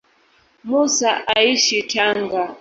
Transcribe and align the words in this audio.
Mussa 0.69 1.09
aishi 1.35 1.77
Tanga 1.93 2.43